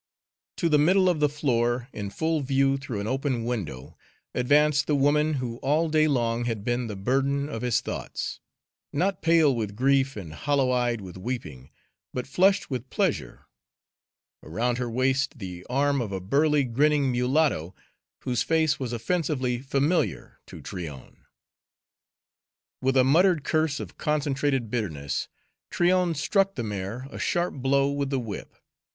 To 0.57 0.67
the 0.67 0.79
middle 0.79 1.07
of 1.09 1.19
the 1.19 1.29
floor, 1.29 1.87
in 1.93 2.09
full 2.09 2.41
view 2.41 2.75
through 2.75 3.01
an 3.01 3.05
open 3.07 3.45
window, 3.45 3.99
advanced 4.33 4.87
the 4.87 4.95
woman 4.95 5.35
who 5.35 5.57
all 5.57 5.89
day 5.89 6.07
long 6.07 6.45
had 6.45 6.63
been 6.63 6.87
the 6.87 6.95
burden 6.95 7.47
of 7.47 7.61
his 7.61 7.81
thoughts 7.81 8.39
not 8.91 9.21
pale 9.21 9.55
with 9.55 9.75
grief 9.75 10.15
and 10.17 10.33
hollow 10.33 10.71
eyed 10.71 11.01
with 11.01 11.17
weeping, 11.19 11.69
but 12.15 12.25
flushed 12.25 12.67
with 12.67 12.89
pleasure, 12.89 13.45
around 14.41 14.79
her 14.79 14.89
waist 14.89 15.37
the 15.37 15.63
arm 15.69 16.01
of 16.01 16.11
a 16.11 16.19
burly, 16.19 16.63
grinning 16.63 17.11
mulatto, 17.11 17.75
whose 18.23 18.41
face 18.41 18.79
was 18.79 18.91
offensively 18.93 19.59
familiar 19.59 20.39
to 20.47 20.61
Tryon. 20.63 21.25
With 22.81 22.97
a 22.97 23.03
muttered 23.03 23.43
curse 23.43 23.79
of 23.79 23.99
concentrated 23.99 24.71
bitterness, 24.71 25.27
Tryon 25.69 26.15
struck 26.15 26.55
the 26.55 26.63
mare 26.63 27.07
a 27.11 27.19
sharp 27.19 27.53
blow 27.53 27.91
with 27.91 28.09
the 28.09 28.19
whip. 28.19 28.55